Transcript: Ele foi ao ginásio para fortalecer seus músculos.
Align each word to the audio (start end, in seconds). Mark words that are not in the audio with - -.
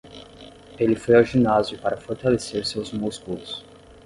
Ele 0.79 0.95
foi 0.95 1.15
ao 1.15 1.23
ginásio 1.23 1.77
para 1.77 1.95
fortalecer 1.95 2.65
seus 2.65 2.91
músculos. 2.91 3.63